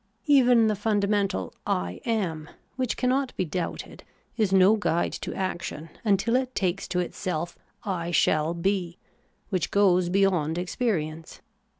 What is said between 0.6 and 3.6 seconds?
the fundamental' I am,' which cannot be